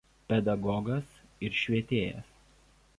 [0.31, 1.11] Pedagogas
[1.49, 2.37] ir švietėjas.